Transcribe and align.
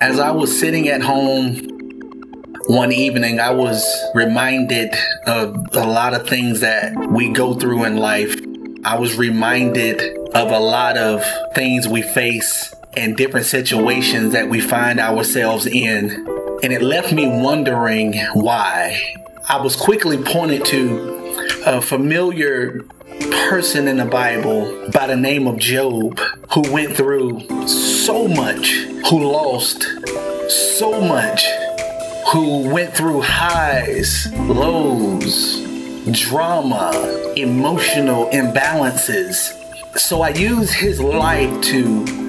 As 0.00 0.20
I 0.20 0.30
was 0.30 0.56
sitting 0.56 0.86
at 0.88 1.02
home 1.02 1.56
one 2.68 2.92
evening, 2.92 3.40
I 3.40 3.50
was 3.50 3.84
reminded 4.14 4.94
of 5.26 5.56
a 5.72 5.84
lot 5.84 6.14
of 6.14 6.28
things 6.28 6.60
that 6.60 6.94
we 7.10 7.32
go 7.32 7.54
through 7.54 7.82
in 7.82 7.96
life. 7.96 8.40
I 8.84 8.96
was 8.96 9.16
reminded 9.16 10.00
of 10.34 10.52
a 10.52 10.60
lot 10.60 10.96
of 10.96 11.24
things 11.56 11.88
we 11.88 12.02
face 12.02 12.72
and 12.96 13.16
different 13.16 13.46
situations 13.46 14.34
that 14.34 14.48
we 14.48 14.60
find 14.60 15.00
ourselves 15.00 15.66
in. 15.66 16.10
And 16.62 16.72
it 16.72 16.82
left 16.82 17.12
me 17.12 17.26
wondering 17.26 18.16
why. 18.34 19.00
I 19.48 19.60
was 19.60 19.74
quickly 19.74 20.16
pointed 20.16 20.64
to 20.66 21.60
a 21.66 21.82
familiar 21.82 22.84
person 23.48 23.88
in 23.88 23.96
the 23.96 24.04
Bible 24.04 24.90
by 24.92 25.08
the 25.08 25.16
name 25.16 25.48
of 25.48 25.58
Job 25.58 26.20
who 26.54 26.72
went 26.72 26.96
through 26.96 27.66
so 27.66 28.28
much, 28.28 28.86
who 29.06 29.24
lost 29.24 29.86
so 30.48 31.00
much, 31.00 31.44
who 32.32 32.68
went 32.68 32.92
through 32.94 33.22
highs, 33.22 34.32
lows, 34.34 35.62
drama, 36.10 36.92
emotional 37.36 38.28
imbalances. 38.30 39.54
So 39.98 40.22
I 40.22 40.30
use 40.30 40.72
his 40.72 41.00
life 41.00 41.60
to 41.62 42.27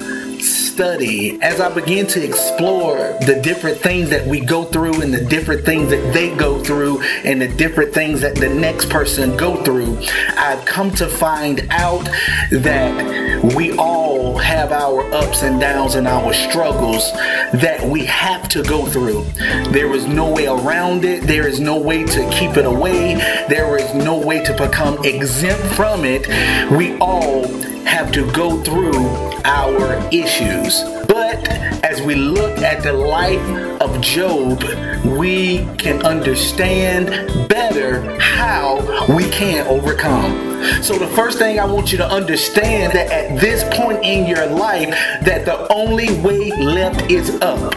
study, 0.80 1.38
as 1.42 1.60
I 1.60 1.68
begin 1.74 2.06
to 2.06 2.24
explore 2.24 2.96
the 3.26 3.38
different 3.44 3.76
things 3.76 4.08
that 4.08 4.26
we 4.26 4.40
go 4.40 4.64
through 4.64 5.02
and 5.02 5.12
the 5.12 5.22
different 5.22 5.66
things 5.66 5.90
that 5.90 6.14
they 6.14 6.34
go 6.34 6.64
through 6.64 7.02
and 7.02 7.38
the 7.38 7.48
different 7.48 7.92
things 7.92 8.22
that 8.22 8.34
the 8.34 8.48
next 8.48 8.88
person 8.88 9.36
go 9.36 9.62
through, 9.62 9.98
I've 10.38 10.64
come 10.64 10.90
to 10.92 11.06
find 11.06 11.66
out 11.68 12.08
that 12.50 13.54
we 13.54 13.76
all 13.76 14.38
have 14.38 14.72
our 14.72 15.12
ups 15.12 15.42
and 15.42 15.60
downs 15.60 15.96
and 15.96 16.08
our 16.08 16.32
struggles 16.32 17.12
that 17.12 17.86
we 17.86 18.06
have 18.06 18.48
to 18.48 18.62
go 18.62 18.86
through. 18.86 19.24
There 19.72 19.92
is 19.92 20.06
no 20.06 20.32
way 20.32 20.46
around 20.46 21.04
it. 21.04 21.24
There 21.24 21.46
is 21.46 21.60
no 21.60 21.78
way 21.78 22.04
to 22.04 22.30
keep 22.30 22.56
it 22.56 22.64
away. 22.64 23.16
There 23.50 23.76
is 23.76 23.94
no 23.94 24.16
way 24.16 24.42
to 24.44 24.56
become 24.56 25.04
exempt 25.04 25.74
from 25.74 26.06
it. 26.06 26.26
We 26.72 26.96
all 27.00 27.44
have 27.84 28.12
to 28.12 28.30
go 28.32 28.62
through 28.62 29.06
our 29.44 29.96
issues. 30.12 30.82
But 31.06 31.46
as 31.84 32.02
we 32.02 32.14
look 32.14 32.58
at 32.58 32.82
the 32.82 32.92
life 32.92 33.69
of 33.80 34.00
Job, 34.00 34.62
we 35.04 35.64
can 35.76 36.04
understand 36.04 37.48
better 37.48 38.18
how 38.20 38.76
we 39.14 39.28
can 39.30 39.66
overcome. 39.66 40.50
So 40.82 40.98
the 40.98 41.08
first 41.08 41.38
thing 41.38 41.58
I 41.58 41.64
want 41.64 41.90
you 41.90 41.98
to 41.98 42.06
understand 42.06 42.92
that 42.92 43.10
at 43.10 43.40
this 43.40 43.64
point 43.74 44.04
in 44.04 44.26
your 44.26 44.46
life 44.46 44.90
that 45.24 45.46
the 45.46 45.72
only 45.72 46.20
way 46.20 46.50
left 46.50 47.10
is 47.10 47.30
up. 47.40 47.74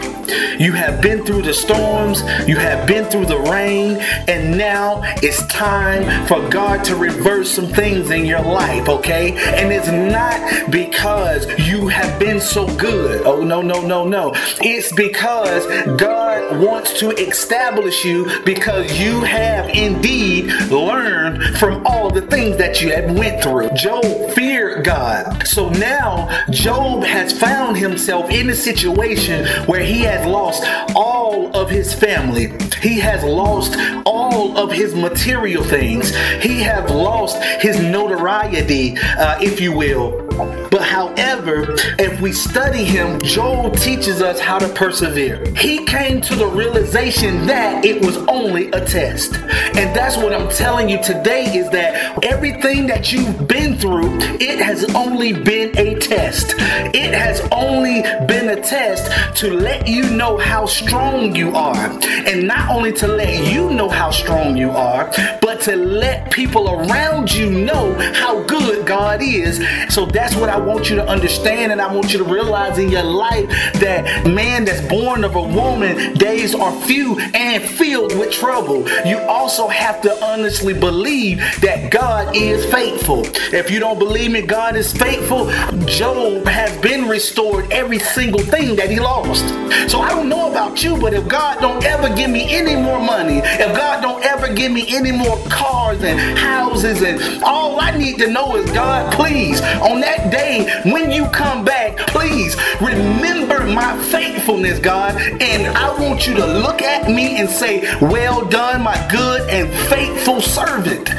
You 0.58 0.72
have 0.72 1.00
been 1.02 1.24
through 1.24 1.42
the 1.42 1.54
storms, 1.54 2.20
you 2.46 2.56
have 2.56 2.86
been 2.86 3.04
through 3.06 3.26
the 3.26 3.38
rain, 3.38 3.96
and 4.28 4.56
now 4.56 5.00
it's 5.22 5.44
time 5.46 6.26
for 6.26 6.46
God 6.48 6.84
to 6.84 6.96
reverse 6.96 7.50
some 7.50 7.66
things 7.66 8.10
in 8.10 8.24
your 8.24 8.42
life, 8.42 8.88
okay? 8.88 9.32
And 9.32 9.72
it's 9.72 9.88
not 9.88 10.70
because 10.70 11.46
you 11.58 11.88
have 11.88 12.18
been 12.20 12.40
so 12.40 12.66
good. 12.76 13.26
Oh, 13.26 13.42
no, 13.42 13.62
no, 13.62 13.84
no, 13.86 14.06
no. 14.06 14.32
It's 14.60 14.92
because 14.92 15.66
God 15.96 16.58
wants 16.60 16.98
to 17.00 17.10
establish 17.10 18.04
you 18.04 18.30
because 18.44 18.98
you 18.98 19.20
have 19.22 19.68
indeed 19.70 20.46
learned 20.70 21.58
from 21.58 21.86
all 21.86 22.10
the 22.10 22.22
things 22.22 22.56
that 22.56 22.80
you 22.80 22.90
have 22.92 23.16
went 23.16 23.42
through. 23.42 23.70
Job 23.70 24.04
feared 24.32 24.84
God. 24.84 25.46
So 25.46 25.68
now 25.68 26.28
Job 26.50 27.04
has 27.04 27.38
found 27.38 27.76
himself 27.76 28.30
in 28.30 28.50
a 28.50 28.54
situation 28.54 29.46
where 29.66 29.82
he 29.82 30.00
has 30.00 30.26
lost 30.26 30.64
all 30.94 31.54
of 31.56 31.70
his 31.70 31.94
family. 31.94 32.52
He 32.80 32.98
has 33.00 33.22
lost 33.22 33.76
all 34.04 34.56
of 34.56 34.72
his 34.72 34.94
material 34.94 35.64
things. 35.64 36.14
He 36.42 36.60
has 36.60 36.88
lost 36.90 37.42
his 37.60 37.80
notoriety, 37.80 38.96
uh, 38.98 39.38
if 39.40 39.60
you 39.60 39.76
will. 39.76 40.23
But 40.70 40.82
however, 40.82 41.74
if 41.98 42.20
we 42.20 42.32
study 42.32 42.84
him, 42.84 43.20
Job 43.22 43.76
teaches 43.76 44.20
us 44.20 44.40
how 44.40 44.58
to 44.58 44.68
persevere. 44.68 45.44
He 45.56 45.84
came 45.84 46.20
to 46.22 46.34
the 46.34 46.46
realization 46.46 47.46
that 47.46 47.84
it 47.84 48.04
was 48.04 48.16
only 48.28 48.70
a 48.72 48.84
test. 48.84 49.34
And 49.34 49.94
that's 49.94 50.16
what 50.16 50.32
I'm 50.32 50.48
telling 50.48 50.88
you 50.88 51.02
today 51.02 51.44
is 51.56 51.70
that 51.70 52.24
everything 52.24 52.86
that 52.86 53.12
you've 53.12 53.46
been 53.46 53.76
through, 53.76 54.18
it 54.40 54.60
has 54.60 54.84
only 54.94 55.32
been 55.32 55.76
a 55.78 55.98
test. 55.98 56.54
It 56.58 57.14
has 57.14 57.40
only 57.52 58.02
been 58.26 58.48
a 58.48 58.60
test 58.60 59.38
to 59.38 59.52
let 59.52 59.86
you 59.86 60.10
know 60.10 60.36
how 60.36 60.66
strong 60.66 61.34
you 61.34 61.54
are. 61.54 61.90
And 62.26 62.46
not 62.46 62.70
only 62.70 62.92
to 62.94 63.06
let 63.06 63.52
you 63.52 63.70
know 63.70 63.88
how 63.88 64.10
strong 64.10 64.56
you 64.56 64.70
are, 64.70 65.12
but 65.40 65.60
to 65.62 65.76
let 65.76 66.30
people 66.30 66.70
around 66.70 67.32
you 67.32 67.50
know 67.50 67.94
how 68.14 68.42
good 68.44 68.86
God 68.86 69.20
is. 69.22 69.62
So 69.92 70.06
that's 70.24 70.36
what 70.36 70.48
I 70.48 70.58
want 70.58 70.88
you 70.88 70.96
to 70.96 71.06
understand 71.06 71.70
and 71.70 71.82
I 71.82 71.94
want 71.94 72.10
you 72.14 72.16
to 72.16 72.24
realize 72.24 72.78
in 72.78 72.88
your 72.88 73.02
life 73.02 73.46
that 73.80 74.26
man 74.26 74.64
that's 74.64 74.80
born 74.88 75.22
of 75.22 75.36
a 75.36 75.42
woman, 75.42 76.14
days 76.14 76.54
are 76.54 76.72
few 76.86 77.18
and 77.18 77.62
filled 77.62 78.18
with 78.18 78.32
trouble. 78.32 78.88
You 79.04 79.18
also 79.18 79.68
have 79.68 80.00
to 80.00 80.24
honestly 80.24 80.72
believe 80.72 81.40
that 81.60 81.90
God 81.92 82.34
is 82.34 82.64
faithful. 82.72 83.24
If 83.52 83.70
you 83.70 83.80
don't 83.80 83.98
believe 83.98 84.30
me, 84.30 84.40
God 84.40 84.76
is 84.76 84.94
faithful. 84.94 85.50
Job 85.84 86.46
has 86.46 86.74
been 86.78 87.06
restored 87.06 87.70
every 87.70 87.98
single 87.98 88.40
thing 88.40 88.76
that 88.76 88.90
he 88.90 89.00
lost. 89.00 89.46
So 89.90 90.00
I 90.00 90.08
don't 90.08 90.30
know 90.30 90.50
about 90.50 90.82
you, 90.82 90.96
but 90.96 91.12
if 91.12 91.28
God 91.28 91.60
don't 91.60 91.84
ever 91.84 92.08
give 92.16 92.30
me 92.30 92.46
any 92.48 92.76
more 92.76 92.98
money, 92.98 93.42
if 93.44 93.76
God 93.76 94.00
don't 94.00 94.24
ever 94.24 94.50
give 94.54 94.72
me 94.72 94.86
any 94.88 95.12
more 95.12 95.36
cars 95.50 96.02
and 96.02 96.38
houses 96.38 97.02
and 97.02 97.44
all 97.44 97.78
I 97.78 97.90
need 97.90 98.16
to 98.20 98.30
know 98.30 98.56
is 98.56 98.70
God, 98.70 99.12
please, 99.12 99.60
on 99.60 100.00
that 100.00 100.13
day 100.30 100.82
when 100.90 101.10
you 101.10 101.26
come 101.28 101.64
back, 101.64 101.96
please 102.08 102.56
remember 102.80 103.66
my 103.66 104.00
faithfulness, 104.04 104.78
God. 104.78 105.20
And 105.40 105.66
I 105.76 105.98
want 105.98 106.26
you 106.26 106.34
to 106.34 106.46
look 106.46 106.82
at 106.82 107.10
me 107.10 107.38
and 107.40 107.48
say, 107.48 107.80
Well 108.00 108.44
done, 108.44 108.82
my 108.82 108.96
good 109.10 109.48
and 109.48 109.72
faithful 109.88 110.40
servant. 110.40 111.10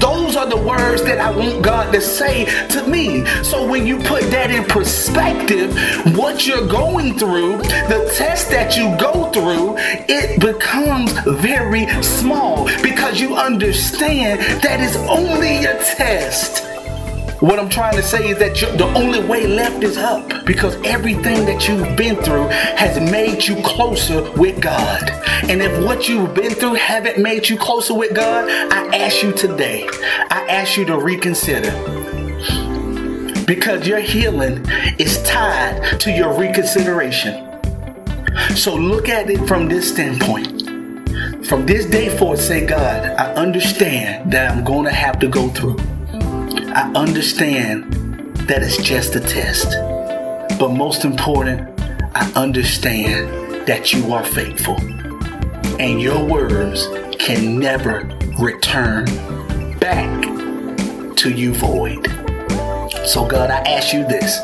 Those 0.00 0.36
are 0.36 0.46
the 0.46 0.56
words 0.56 1.02
that 1.04 1.18
I 1.18 1.30
want 1.30 1.62
God 1.62 1.92
to 1.92 2.00
say 2.00 2.44
to 2.68 2.86
me. 2.86 3.24
So 3.42 3.66
when 3.66 3.86
you 3.86 3.98
put 3.98 4.22
that 4.30 4.50
in 4.50 4.64
perspective, 4.64 5.74
what 6.16 6.46
you're 6.46 6.66
going 6.66 7.18
through, 7.18 7.58
the 7.58 8.12
test 8.16 8.50
that 8.50 8.76
you 8.76 8.96
go 8.98 9.30
through, 9.30 9.76
it 10.08 10.40
becomes 10.40 11.12
very 11.40 11.86
small 12.02 12.66
because 12.82 13.20
you 13.20 13.34
understand 13.34 14.40
that 14.62 14.80
it's 14.80 14.96
only 15.08 15.64
a 15.64 15.78
test. 15.96 16.73
What 17.44 17.58
I'm 17.58 17.68
trying 17.68 17.94
to 17.96 18.02
say 18.02 18.30
is 18.30 18.38
that 18.38 18.54
the 18.78 18.86
only 18.96 19.22
way 19.22 19.46
left 19.46 19.84
is 19.84 19.98
up 19.98 20.46
because 20.46 20.76
everything 20.76 21.44
that 21.44 21.68
you've 21.68 21.94
been 21.94 22.16
through 22.16 22.48
has 22.48 22.98
made 22.98 23.44
you 23.44 23.62
closer 23.62 24.32
with 24.32 24.62
God. 24.62 25.10
And 25.50 25.60
if 25.60 25.84
what 25.84 26.08
you've 26.08 26.32
been 26.32 26.52
through 26.54 26.72
haven't 26.72 27.18
made 27.18 27.46
you 27.46 27.58
closer 27.58 27.92
with 27.92 28.14
God, 28.14 28.48
I 28.48 28.96
ask 28.96 29.22
you 29.22 29.30
today, 29.34 29.86
I 30.30 30.46
ask 30.48 30.78
you 30.78 30.86
to 30.86 30.96
reconsider 30.96 31.70
because 33.44 33.86
your 33.86 34.00
healing 34.00 34.64
is 34.98 35.22
tied 35.24 36.00
to 36.00 36.10
your 36.10 36.32
reconsideration. 36.32 37.60
So 38.56 38.74
look 38.74 39.10
at 39.10 39.28
it 39.28 39.46
from 39.46 39.68
this 39.68 39.86
standpoint. 39.86 40.62
From 41.46 41.66
this 41.66 41.84
day 41.84 42.08
forward, 42.16 42.38
say, 42.38 42.64
God, 42.64 43.04
I 43.04 43.34
understand 43.34 44.32
that 44.32 44.50
I'm 44.50 44.64
going 44.64 44.86
to 44.86 44.92
have 44.92 45.18
to 45.18 45.28
go 45.28 45.50
through. 45.50 45.76
I 46.74 46.90
understand 46.96 47.92
that 48.48 48.64
it's 48.64 48.78
just 48.78 49.14
a 49.14 49.20
test. 49.20 49.76
But 50.58 50.70
most 50.70 51.04
important, 51.04 51.70
I 52.16 52.28
understand 52.34 53.64
that 53.68 53.92
you 53.92 54.12
are 54.12 54.24
faithful. 54.24 54.80
And 55.78 56.02
your 56.02 56.24
words 56.24 56.88
can 57.16 57.60
never 57.60 58.10
return 58.40 59.04
back 59.78 60.20
to 61.18 61.30
you 61.30 61.54
void. 61.54 62.08
So, 63.06 63.24
God, 63.24 63.50
I 63.50 63.60
ask 63.60 63.94
you 63.94 64.04
this. 64.08 64.40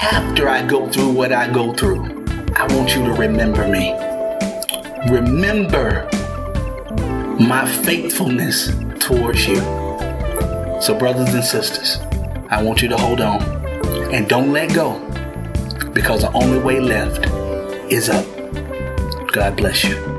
After 0.00 0.48
I 0.48 0.66
go 0.66 0.88
through 0.88 1.12
what 1.12 1.34
I 1.34 1.52
go 1.52 1.74
through, 1.74 2.24
I 2.56 2.66
want 2.74 2.96
you 2.96 3.04
to 3.04 3.12
remember 3.12 3.68
me. 3.68 3.92
Remember 5.10 6.08
my 7.38 7.70
faithfulness 7.84 8.72
towards 9.00 9.46
you. 9.46 9.87
So, 10.80 10.94
brothers 10.96 11.34
and 11.34 11.44
sisters, 11.44 11.98
I 12.50 12.62
want 12.62 12.82
you 12.82 12.88
to 12.88 12.96
hold 12.96 13.20
on 13.20 13.42
and 14.14 14.28
don't 14.28 14.52
let 14.52 14.72
go 14.74 14.98
because 15.92 16.22
the 16.22 16.32
only 16.32 16.60
way 16.60 16.78
left 16.78 17.26
is 17.92 18.08
up. 18.08 18.24
God 19.32 19.56
bless 19.56 19.84
you. 19.84 20.17